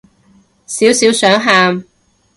[0.65, 1.85] 少少想喊